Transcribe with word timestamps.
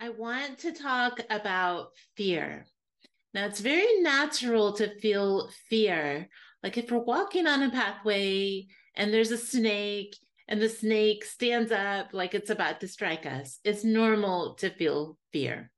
I 0.00 0.10
want 0.10 0.58
to 0.60 0.72
talk 0.72 1.20
about 1.28 1.88
fear. 2.16 2.66
Now, 3.34 3.46
it's 3.46 3.58
very 3.58 4.00
natural 4.00 4.72
to 4.74 4.96
feel 5.00 5.50
fear. 5.68 6.28
Like 6.62 6.78
if 6.78 6.90
we're 6.90 6.98
walking 6.98 7.48
on 7.48 7.64
a 7.64 7.70
pathway 7.70 8.68
and 8.94 9.12
there's 9.12 9.32
a 9.32 9.36
snake 9.36 10.16
and 10.46 10.62
the 10.62 10.68
snake 10.68 11.24
stands 11.24 11.72
up 11.72 12.10
like 12.12 12.34
it's 12.34 12.50
about 12.50 12.80
to 12.80 12.88
strike 12.88 13.26
us, 13.26 13.58
it's 13.64 13.82
normal 13.82 14.54
to 14.54 14.70
feel 14.70 15.18
fear. 15.32 15.72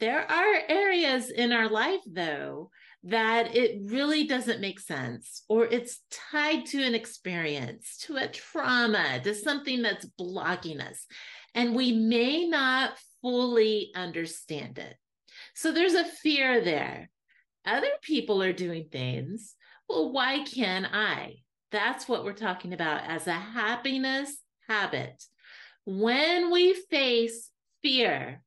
There 0.00 0.28
are 0.28 0.62
areas 0.68 1.30
in 1.30 1.52
our 1.52 1.68
life, 1.68 2.00
though, 2.04 2.70
that 3.04 3.54
it 3.54 3.82
really 3.84 4.24
doesn't 4.24 4.60
make 4.60 4.80
sense, 4.80 5.44
or 5.48 5.64
it's 5.64 6.00
tied 6.32 6.66
to 6.66 6.82
an 6.82 6.96
experience, 6.96 7.98
to 8.02 8.16
a 8.16 8.26
trauma, 8.26 9.20
to 9.22 9.32
something 9.32 9.80
that's 9.80 10.06
blocking 10.06 10.80
us. 10.80 11.06
And 11.54 11.76
we 11.76 11.92
may 11.92 12.48
not 12.48 12.94
fully 13.22 13.92
understand 13.94 14.78
it. 14.78 14.96
So 15.54 15.72
there's 15.72 15.94
a 15.94 16.04
fear 16.04 16.60
there. 16.60 17.08
Other 17.64 17.92
people 18.02 18.42
are 18.42 18.52
doing 18.52 18.88
things. 18.90 19.54
Well, 19.88 20.12
why 20.12 20.44
can't 20.44 20.86
I? 20.92 21.36
That's 21.70 22.08
what 22.08 22.24
we're 22.24 22.32
talking 22.34 22.72
about 22.74 23.04
as 23.08 23.26
a 23.26 23.32
happiness 23.32 24.36
habit. 24.68 25.22
When 25.84 26.50
we 26.50 26.74
face 26.90 27.50
fear, 27.82 28.42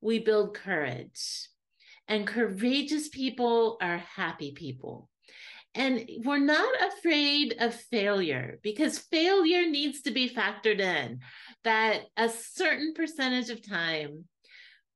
we 0.00 0.18
build 0.18 0.54
courage. 0.54 1.48
And 2.06 2.26
courageous 2.26 3.08
people 3.08 3.76
are 3.80 3.98
happy 3.98 4.52
people. 4.52 5.07
And 5.78 6.10
we're 6.24 6.38
not 6.38 6.74
afraid 6.82 7.54
of 7.60 7.72
failure 7.72 8.58
because 8.64 8.98
failure 8.98 9.64
needs 9.70 10.02
to 10.02 10.10
be 10.10 10.28
factored 10.28 10.80
in 10.80 11.20
that 11.62 12.00
a 12.16 12.28
certain 12.28 12.94
percentage 12.94 13.48
of 13.48 13.66
time 13.66 14.24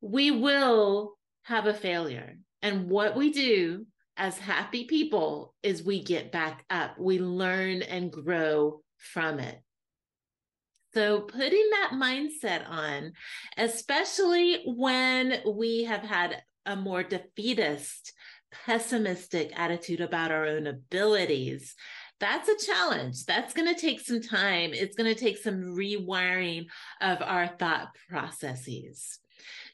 we 0.01 0.33
will 0.33 1.17
have 1.45 1.67
a 1.67 1.73
failure. 1.73 2.37
And 2.63 2.91
what 2.91 3.15
we 3.15 3.31
do 3.31 3.87
as 4.17 4.37
happy 4.39 4.85
people 4.85 5.55
is 5.63 5.85
we 5.85 6.03
get 6.03 6.33
back 6.33 6.65
up, 6.69 6.99
we 6.99 7.21
learn 7.21 7.83
and 7.83 8.11
grow 8.11 8.83
from 8.97 9.39
it. 9.39 9.63
So, 10.95 11.21
putting 11.21 11.71
that 11.71 11.93
mindset 11.95 12.69
on, 12.69 13.13
especially 13.57 14.63
when 14.67 15.41
we 15.47 15.85
have 15.85 16.03
had 16.03 16.43
a 16.67 16.77
more 16.77 17.03
defeatist, 17.03 18.13
pessimistic 18.67 19.53
attitude 19.59 20.01
about 20.01 20.31
our 20.31 20.47
own 20.47 20.67
abilities, 20.67 21.75
that's 22.21 22.49
a 22.49 22.67
challenge. 22.67 23.25
That's 23.25 23.53
going 23.53 23.73
to 23.75 23.81
take 23.81 24.01
some 24.01 24.21
time. 24.21 24.73
It's 24.73 24.95
going 24.95 25.13
to 25.13 25.21
take 25.21 25.39
some 25.39 25.75
rewiring 25.77 26.67
of 27.01 27.19
our 27.21 27.49
thought 27.49 27.89
processes. 28.09 29.19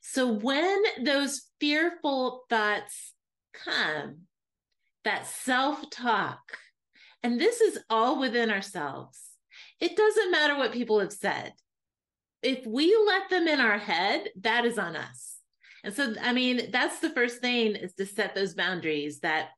So 0.01 0.33
when 0.33 0.83
those 1.03 1.51
fearful 1.61 2.45
thoughts 2.49 3.13
come, 3.53 4.21
that 5.05 5.27
self 5.27 5.91
talk, 5.91 6.41
and 7.23 7.41
this 7.41 7.61
is 7.61 7.79
all 7.91 8.19
within 8.19 8.51
ourselves, 8.51 9.21
it 9.81 9.97
doesn't 9.97 10.31
matter 10.31 10.57
what 10.57 10.73
people 10.73 11.01
have 11.01 11.13
said. 11.13 11.53
If 12.43 12.65
we 12.67 12.97
let 13.07 13.29
them 13.29 13.49
in 13.49 13.61
our 13.61 13.79
head, 13.79 14.29
that 14.41 14.65
is 14.65 14.79
on 14.79 14.97
us. 14.97 15.38
And 15.85 15.95
so, 15.95 16.15
I 16.21 16.33
mean, 16.33 16.71
that's 16.71 17.01
the 17.01 17.11
first 17.11 17.41
thing 17.41 17.77
is 17.77 17.95
to 17.95 18.07
set 18.07 18.35
those 18.35 18.55
boundaries 18.55 19.21
that 19.21 19.51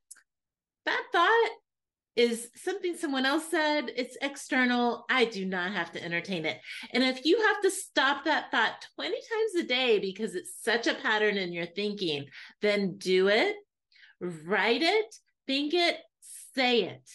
that 0.86 1.02
thought 1.12 1.50
is 2.16 2.50
something 2.56 2.96
someone 2.96 3.24
else 3.24 3.44
said, 3.50 3.90
it's 3.96 4.16
external. 4.20 5.04
I 5.08 5.24
do 5.24 5.46
not 5.46 5.72
have 5.72 5.92
to 5.92 6.04
entertain 6.04 6.44
it. 6.44 6.60
And 6.92 7.04
if 7.04 7.24
you 7.24 7.40
have 7.40 7.62
to 7.62 7.70
stop 7.70 8.24
that 8.24 8.50
thought 8.50 8.84
20 8.96 9.10
times 9.10 9.64
a 9.64 9.66
day 9.66 9.98
because 9.98 10.34
it's 10.34 10.62
such 10.62 10.86
a 10.86 10.94
pattern 10.94 11.36
in 11.36 11.52
your 11.52 11.66
thinking, 11.66 12.26
then 12.60 12.96
do 12.98 13.28
it, 13.28 13.56
write 14.20 14.82
it, 14.82 15.14
think 15.46 15.72
it, 15.72 15.96
say 16.54 16.82
it. 16.82 17.08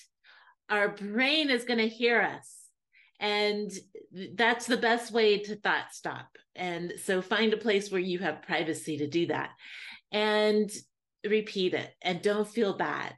Our 0.70 0.90
brain 0.90 1.50
is 1.50 1.66
going 1.66 1.80
to 1.80 1.88
hear 1.88 2.22
us. 2.22 2.56
And 3.20 3.72
that's 4.34 4.66
the 4.66 4.78
best 4.78 5.12
way 5.12 5.40
to 5.40 5.56
thought 5.56 5.94
stop. 5.94 6.30
And 6.56 6.94
so 7.04 7.22
find 7.22 7.54
a 7.54 7.58
place 7.58 7.92
where 7.92 8.02
you 8.02 8.20
have 8.20 8.42
privacy 8.42 8.98
to 8.98 9.08
do 9.08 9.28
that. 9.28 9.50
And 10.12 10.72
repeat 11.30 11.74
it 11.74 11.92
and 12.02 12.22
don't 12.22 12.48
feel 12.48 12.78
bad. 12.78 13.16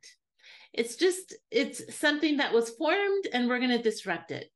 It's 0.74 0.96
just, 0.96 1.36
it's 1.52 1.96
something 1.96 2.38
that 2.38 2.54
was 2.54 2.70
formed 2.72 3.28
and 3.34 3.48
we're 3.48 3.60
going 3.60 3.72
to 3.72 3.82
disrupt 3.82 4.32
it. 4.32 4.52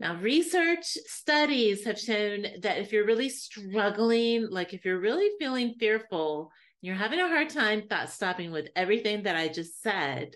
Now, 0.00 0.16
research 0.16 0.84
studies 1.06 1.84
have 1.84 1.98
shown 1.98 2.46
that 2.62 2.78
if 2.78 2.92
you're 2.92 3.06
really 3.06 3.28
struggling, 3.28 4.48
like 4.50 4.74
if 4.74 4.84
you're 4.84 4.98
really 4.98 5.30
feeling 5.38 5.74
fearful, 5.78 6.50
you're 6.80 6.96
having 6.96 7.20
a 7.20 7.28
hard 7.28 7.48
time 7.48 7.82
thought 7.88 8.10
stopping 8.10 8.50
with 8.50 8.68
everything 8.76 9.22
that 9.22 9.36
I 9.36 9.48
just 9.48 9.80
said, 9.82 10.34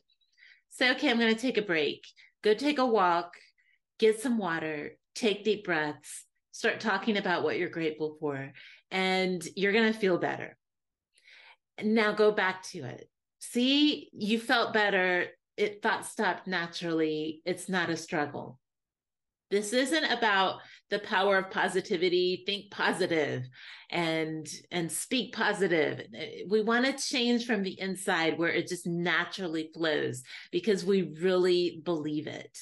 say, 0.71 0.93
okay, 0.93 1.11
I'm 1.11 1.19
going 1.19 1.35
to 1.35 1.41
take 1.41 1.59
a 1.59 1.63
break, 1.63 2.07
go 2.43 2.55
take 2.55 2.79
a 2.79 2.87
walk, 2.87 3.35
get 3.99 4.21
some 4.21 4.39
water, 4.39 4.93
take 5.15 5.45
deep 5.45 5.65
breaths, 5.65 6.25
start 6.59 6.81
talking 6.81 7.17
about 7.17 7.43
what 7.43 7.59
you're 7.59 7.69
grateful 7.69 8.17
for, 8.21 8.53
and 8.91 9.47
you're 9.57 9.73
going 9.73 9.93
to 9.93 9.99
feel 9.99 10.19
better. 10.19 10.57
Now 11.83 12.13
go 12.13 12.33
back 12.33 12.63
to 12.71 12.85
it 12.85 13.09
see, 13.41 14.11
you 14.13 14.39
felt 14.39 14.73
better. 14.73 15.27
It 15.57 15.83
thought 15.83 16.07
stopped 16.07 16.47
naturally. 16.47 17.43
It's 17.45 17.69
not 17.69 17.91
a 17.91 17.97
struggle. 17.97 18.59
This 19.51 19.73
isn't 19.73 20.05
about 20.05 20.61
the 20.91 20.99
power 20.99 21.39
of 21.39 21.51
positivity, 21.51 22.43
think 22.45 22.71
positive 22.71 23.45
and 23.91 24.47
and 24.71 24.93
speak 24.93 25.35
positive. 25.35 26.03
We 26.49 26.61
want 26.61 26.85
to 26.85 26.93
change 26.93 27.47
from 27.47 27.63
the 27.63 27.79
inside 27.81 28.39
where 28.39 28.51
it 28.51 28.69
just 28.69 28.87
naturally 28.87 29.71
flows 29.75 30.23
because 30.53 30.85
we 30.85 31.15
really 31.21 31.81
believe 31.83 32.27
it. 32.27 32.59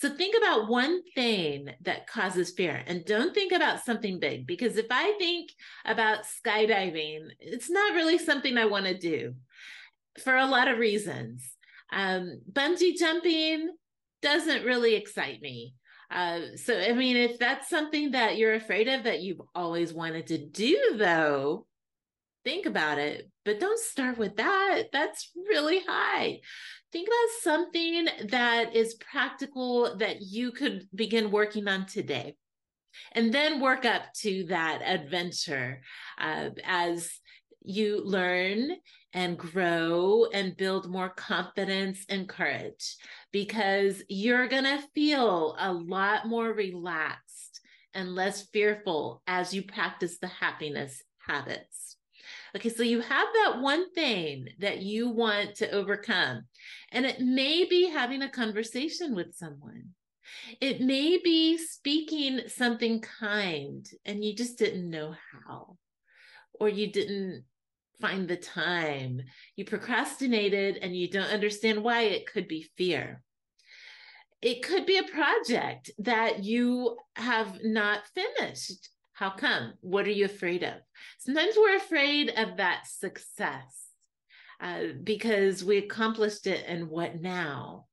So 0.00 0.10
think 0.10 0.36
about 0.36 0.68
one 0.68 1.02
thing 1.14 1.68
that 1.82 2.06
causes 2.06 2.50
fear 2.50 2.82
and 2.86 3.04
don't 3.04 3.32
think 3.32 3.52
about 3.52 3.84
something 3.84 4.18
big 4.18 4.46
because 4.46 4.76
if 4.76 4.86
I 4.90 5.14
think 5.18 5.50
about 5.84 6.24
skydiving, 6.24 7.28
it's 7.38 7.70
not 7.70 7.94
really 7.94 8.18
something 8.18 8.58
I 8.58 8.66
want 8.66 8.86
to 8.86 8.98
do 8.98 9.34
for 10.22 10.36
a 10.36 10.46
lot 10.46 10.68
of 10.68 10.78
reasons. 10.78 11.48
Um, 11.92 12.40
bungee 12.50 12.96
jumping 12.98 13.70
doesn't 14.20 14.64
really 14.64 14.94
excite 14.94 15.40
me. 15.40 15.74
Uh, 16.10 16.40
so, 16.56 16.78
I 16.78 16.92
mean, 16.92 17.16
if 17.16 17.38
that's 17.38 17.68
something 17.68 18.12
that 18.12 18.36
you're 18.36 18.54
afraid 18.54 18.88
of 18.88 19.04
that 19.04 19.20
you've 19.20 19.42
always 19.54 19.92
wanted 19.92 20.26
to 20.28 20.38
do, 20.38 20.96
though, 20.96 21.66
think 22.44 22.66
about 22.66 22.98
it. 22.98 23.30
But 23.44 23.60
don't 23.60 23.78
start 23.78 24.18
with 24.18 24.36
that. 24.36 24.84
That's 24.92 25.30
really 25.48 25.80
high. 25.86 26.40
Think 26.92 27.08
about 27.08 27.42
something 27.42 28.08
that 28.28 28.76
is 28.76 28.94
practical 28.94 29.96
that 29.98 30.20
you 30.20 30.52
could 30.52 30.86
begin 30.94 31.30
working 31.30 31.66
on 31.66 31.86
today. 31.86 32.36
And 33.12 33.34
then 33.34 33.60
work 33.60 33.84
up 33.84 34.02
to 34.20 34.44
that 34.48 34.80
adventure 34.84 35.80
uh, 36.18 36.50
as 36.64 37.10
you 37.64 38.04
learn 38.04 38.70
and 39.12 39.38
grow 39.38 40.26
and 40.32 40.56
build 40.56 40.90
more 40.90 41.08
confidence 41.08 42.04
and 42.08 42.28
courage 42.28 42.96
because 43.32 44.02
you're 44.08 44.48
going 44.48 44.64
to 44.64 44.84
feel 44.94 45.56
a 45.58 45.72
lot 45.72 46.26
more 46.26 46.52
relaxed 46.52 47.60
and 47.94 48.14
less 48.14 48.48
fearful 48.50 49.22
as 49.26 49.54
you 49.54 49.62
practice 49.62 50.18
the 50.18 50.26
happiness 50.26 51.02
habits. 51.26 51.96
Okay, 52.56 52.68
so 52.68 52.82
you 52.82 53.00
have 53.00 53.28
that 53.34 53.60
one 53.60 53.90
thing 53.92 54.48
that 54.58 54.82
you 54.82 55.08
want 55.10 55.56
to 55.56 55.70
overcome, 55.70 56.44
and 56.92 57.04
it 57.04 57.20
may 57.20 57.64
be 57.64 57.88
having 57.88 58.22
a 58.22 58.28
conversation 58.28 59.14
with 59.14 59.34
someone. 59.34 59.90
It 60.60 60.80
may 60.80 61.18
be 61.22 61.58
speaking 61.58 62.42
something 62.48 63.00
kind 63.00 63.86
and 64.04 64.24
you 64.24 64.34
just 64.34 64.58
didn't 64.58 64.88
know 64.88 65.14
how, 65.32 65.76
or 66.58 66.68
you 66.68 66.90
didn't 66.90 67.44
find 68.00 68.26
the 68.26 68.36
time. 68.36 69.22
You 69.56 69.64
procrastinated 69.64 70.78
and 70.78 70.96
you 70.96 71.08
don't 71.10 71.32
understand 71.32 71.82
why. 71.82 72.02
It 72.02 72.26
could 72.26 72.48
be 72.48 72.68
fear. 72.76 73.22
It 74.42 74.62
could 74.62 74.86
be 74.86 74.98
a 74.98 75.04
project 75.04 75.90
that 75.98 76.44
you 76.44 76.98
have 77.16 77.60
not 77.62 78.02
finished. 78.14 78.90
How 79.14 79.30
come? 79.30 79.74
What 79.80 80.06
are 80.06 80.12
you 80.12 80.24
afraid 80.24 80.62
of? 80.62 80.74
Sometimes 81.18 81.54
we're 81.56 81.76
afraid 81.76 82.30
of 82.36 82.56
that 82.56 82.86
success 82.86 83.86
uh, 84.60 84.82
because 85.02 85.64
we 85.64 85.78
accomplished 85.78 86.46
it, 86.46 86.64
and 86.66 86.88
what 86.88 87.20
now? 87.20 87.86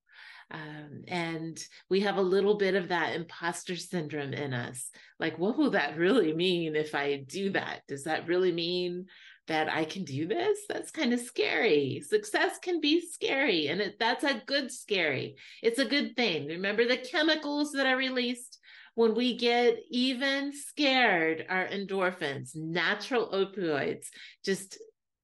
Um, 0.50 1.04
and 1.08 1.64
we 1.90 2.02
have 2.02 2.18
a 2.18 2.22
little 2.22 2.56
bit 2.56 2.76
of 2.76 2.90
that 2.90 3.16
imposter 3.16 3.78
syndrome 3.78 4.34
in 4.34 4.54
us. 4.54 4.90
Like, 5.20 5.40
what 5.40 5.58
will 5.58 5.72
that 5.72 5.98
really 5.98 6.34
mean 6.34 6.76
if 6.76 6.94
I 6.94 7.24
do 7.26 7.52
that? 7.52 7.82
Does 7.88 8.04
that 8.04 8.28
really 8.28 8.52
mean 8.52 9.06
that 9.48 9.70
I 9.70 9.86
can 9.86 10.06
do 10.06 10.28
this, 10.28 10.60
that's 10.70 10.92
kind 10.92 11.14
of 11.14 11.20
scary. 11.20 12.02
Success 12.08 12.58
can 12.60 12.80
be 12.80 13.02
scary, 13.02 13.68
and 13.68 13.82
it, 13.82 14.00
that's 14.00 14.24
a 14.24 14.42
good 14.46 14.72
scary. 14.72 15.36
It's 15.62 15.80
a 15.80 15.86
good 15.86 16.16
thing. 16.16 16.48
Remember 16.48 16.88
the 16.88 16.96
chemicals 16.96 17.74
that 17.74 17.86
are 17.86 17.98
released 17.98 18.60
when 18.96 19.16
we 19.16 19.38
get 19.38 19.78
even 19.90 20.54
scared, 20.54 21.46
our 21.50 21.68
endorphins, 21.68 22.56
natural 22.56 23.30
opioids, 23.30 24.08
just 24.44 24.78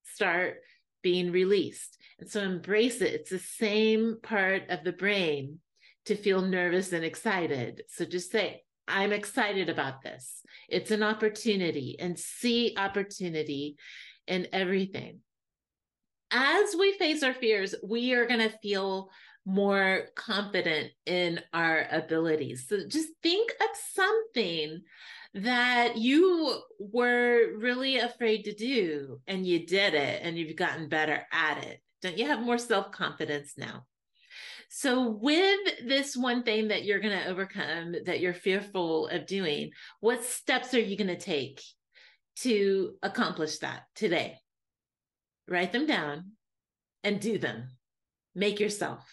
start 0.03 0.61
being 1.03 1.31
released. 1.31 1.97
And 2.19 2.29
so 2.29 2.41
embrace 2.41 3.01
it. 3.01 3.13
It's 3.13 3.29
the 3.29 3.39
same 3.39 4.17
part 4.23 4.69
of 4.69 4.83
the 4.83 4.93
brain 4.93 5.59
to 6.05 6.15
feel 6.15 6.41
nervous 6.41 6.93
and 6.93 7.03
excited. 7.03 7.83
So 7.89 8.05
just 8.05 8.31
say, 8.31 8.63
I'm 8.87 9.11
excited 9.11 9.69
about 9.69 10.01
this. 10.01 10.41
It's 10.69 10.91
an 10.91 11.03
opportunity 11.03 11.97
and 11.99 12.17
see 12.17 12.73
opportunity 12.77 13.75
in 14.27 14.47
everything. 14.53 15.19
As 16.31 16.75
we 16.77 16.93
face 16.93 17.23
our 17.23 17.33
fears, 17.33 17.75
we 17.83 18.13
are 18.13 18.25
going 18.25 18.39
to 18.39 18.57
feel 18.57 19.09
more 19.47 20.09
confident 20.15 20.91
in 21.05 21.39
our 21.53 21.87
abilities. 21.89 22.65
So 22.67 22.79
just 22.85 23.07
think 23.23 23.49
of 23.61 23.67
something 23.93 24.81
that 25.35 25.97
you 25.97 26.59
were 26.79 27.57
really 27.57 27.97
afraid 27.97 28.43
to 28.43 28.53
do 28.53 29.21
and 29.25 29.47
you 29.47 29.65
did 29.65 29.93
it 29.93 30.21
and 30.21 30.37
you've 30.37 30.57
gotten 30.57 30.89
better 30.89 31.25
at 31.31 31.63
it. 31.63 31.79
Don't 32.01 32.17
you 32.17 32.27
have 32.27 32.41
more 32.41 32.57
self 32.57 32.91
confidence 32.91 33.53
now? 33.57 33.85
So, 34.69 35.09
with 35.09 35.59
this 35.85 36.17
one 36.17 36.43
thing 36.43 36.67
that 36.67 36.83
you're 36.83 36.99
going 36.99 37.17
to 37.17 37.27
overcome 37.27 37.95
that 38.05 38.19
you're 38.19 38.33
fearful 38.33 39.07
of 39.07 39.25
doing, 39.25 39.71
what 40.01 40.25
steps 40.25 40.73
are 40.73 40.79
you 40.79 40.97
going 40.97 41.07
to 41.07 41.17
take 41.17 41.61
to 42.39 42.95
accomplish 43.01 43.59
that 43.59 43.83
today? 43.95 44.37
Write 45.47 45.71
them 45.71 45.85
down 45.85 46.31
and 47.03 47.21
do 47.21 47.37
them. 47.37 47.69
Make 48.35 48.59
yourself 48.59 49.07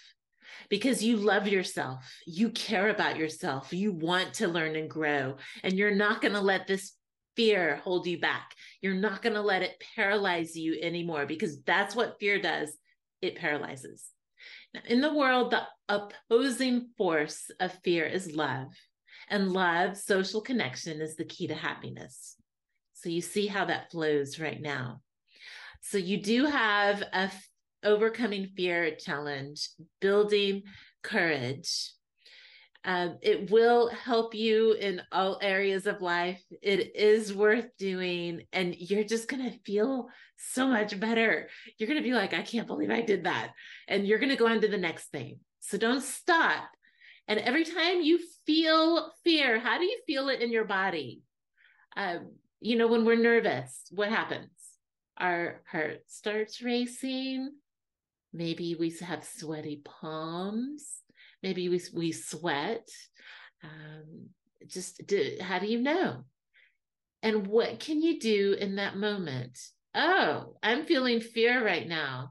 because 0.69 1.03
you 1.03 1.17
love 1.17 1.49
yourself, 1.49 2.05
you 2.27 2.51
care 2.51 2.89
about 2.89 3.17
yourself, 3.17 3.73
you 3.73 3.93
want 3.93 4.35
to 4.35 4.49
learn 4.49 4.77
and 4.77 4.91
grow, 4.91 5.37
and 5.63 5.75
you're 5.75 5.95
not 5.95 6.21
going 6.21 6.35
to 6.35 6.41
let 6.41 6.67
this 6.67 6.93
fear 7.37 7.81
hold 7.85 8.07
you 8.07 8.19
back. 8.21 8.55
You're 8.81 8.95
not 8.95 9.23
going 9.23 9.35
to 9.35 9.43
let 9.43 9.63
it 9.63 9.83
paralyze 9.95 10.57
you 10.57 10.79
anymore 10.81 11.27
because 11.27 11.63
that's 11.63 11.97
what 11.97 12.19
fear 12.21 12.41
does 12.41 12.77
it 13.23 13.37
paralyzes. 13.37 14.05
Now, 14.73 14.81
in 14.87 15.01
the 15.01 15.15
world, 15.15 15.53
the 15.53 15.63
opposing 15.89 16.91
force 16.97 17.51
of 17.61 17.79
fear 17.85 18.05
is 18.05 18.35
love, 18.35 18.69
and 19.29 19.53
love, 19.53 19.97
social 19.97 20.41
connection, 20.41 21.01
is 21.01 21.17
the 21.17 21.25
key 21.25 21.47
to 21.47 21.55
happiness. 21.55 22.37
So 22.95 23.09
you 23.09 23.21
see 23.21 23.47
how 23.47 23.67
that 23.67 23.91
flows 23.91 24.39
right 24.39 24.61
now. 24.61 25.01
So 25.83 25.99
you 25.99 26.21
do 26.23 26.47
have 26.47 27.03
a 27.13 27.31
overcoming 27.85 28.49
fear 28.57 28.95
challenge, 28.97 29.69
building 30.01 30.63
courage. 31.03 31.93
Um, 32.87 33.17
it 33.23 33.51
will 33.51 33.89
help 33.89 34.35
you 34.35 34.73
in 34.73 35.01
all 35.11 35.39
areas 35.41 35.87
of 35.87 36.03
life. 36.03 36.43
It 36.61 36.95
is 36.97 37.33
worth 37.33 37.67
doing, 37.79 38.43
and 38.53 38.75
you're 38.77 39.05
just 39.05 39.27
going 39.27 39.51
to 39.51 39.59
feel 39.61 40.09
so 40.37 40.69
much 40.69 40.99
better. 41.01 41.49
You're 41.79 41.87
going 41.87 42.03
to 42.03 42.07
be 42.07 42.15
like, 42.15 42.35
I 42.35 42.43
can't 42.43 42.67
believe 42.67 42.91
I 42.91 43.01
did 43.01 43.25
that. 43.25 43.53
And 43.89 44.07
you're 44.07 44.19
going 44.19 44.31
to 44.31 44.37
go 44.37 44.49
on 44.49 44.61
to 44.61 44.69
the 44.69 44.77
next 44.77 45.07
thing. 45.07 45.39
So 45.61 45.79
don't 45.79 46.03
stop. 46.03 46.69
And 47.27 47.41
every 47.41 47.65
time 47.65 48.03
you 48.03 48.21
feel 48.45 49.11
fear, 49.25 49.59
how 49.59 49.79
do 49.79 49.85
you 49.85 49.99
feel 50.07 50.29
it 50.29 50.43
in 50.43 50.53
your 50.53 50.67
body? 50.67 51.23
Um, 51.97 52.33
you 52.61 52.77
know, 52.77 52.87
when 52.87 53.07
we're 53.07 53.17
nervous, 53.17 53.87
what 53.91 54.11
happens? 54.11 54.51
Our 55.17 55.63
heart 55.71 56.03
starts 56.07 56.61
racing 56.61 57.51
Maybe 58.35 58.75
we 58.75 58.91
have 59.01 59.25
sweaty 59.25 59.81
palms. 59.85 60.91
Maybe 61.41 61.69
we, 61.69 61.81
we 61.95 62.11
sweat. 62.11 62.89
Um, 63.63 64.31
just 64.67 65.07
do, 65.07 65.37
how 65.41 65.61
do 65.61 65.67
you 65.67 65.81
know? 65.81 66.25
And 67.23 67.47
what 67.47 67.79
can 67.79 68.03
you 68.03 68.19
do 68.19 68.57
in 68.59 68.77
that 68.77 68.97
moment? 68.97 69.57
Oh, 69.95 70.57
I'm 70.65 70.85
feeling 70.85 71.21
fear 71.21 71.65
right 71.65 71.87
now. 71.87 72.31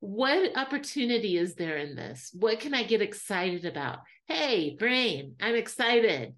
What 0.00 0.58
opportunity 0.58 1.38
is 1.38 1.54
there 1.54 1.78
in 1.78 1.94
this? 1.94 2.30
What 2.38 2.58
can 2.58 2.74
I 2.74 2.82
get 2.82 3.00
excited 3.00 3.64
about? 3.64 4.00
Hey, 4.26 4.76
brain, 4.76 5.36
I'm 5.40 5.54
excited. 5.54 6.34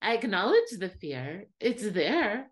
I 0.00 0.14
acknowledge 0.14 0.70
the 0.78 0.88
fear. 0.88 1.44
It's 1.60 1.88
there. 1.88 2.50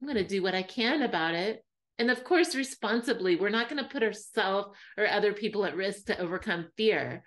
I'm 0.00 0.08
going 0.08 0.16
to 0.16 0.26
do 0.26 0.42
what 0.42 0.54
I 0.54 0.62
can 0.62 1.02
about 1.02 1.34
it 1.34 1.62
and 1.98 2.10
of 2.10 2.24
course 2.24 2.54
responsibly 2.54 3.36
we're 3.36 3.48
not 3.48 3.68
going 3.68 3.82
to 3.82 3.88
put 3.88 4.02
ourselves 4.02 4.76
or 4.96 5.06
other 5.06 5.32
people 5.32 5.64
at 5.64 5.76
risk 5.76 6.06
to 6.06 6.18
overcome 6.18 6.66
fear. 6.76 7.22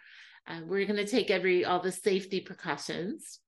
Uh, 0.48 0.62
we're 0.66 0.86
going 0.86 0.98
to 0.98 1.08
take 1.08 1.30
every 1.30 1.66
all 1.66 1.82
the 1.82 1.92
safety 1.92 2.40
precautions 2.40 3.40